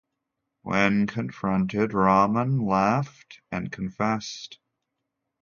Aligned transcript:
When 0.63 1.05
confronted, 1.05 1.93
Rahman 1.93 2.65
laughed 2.65 3.39
and 3.51 3.71
confessed. 3.71 4.57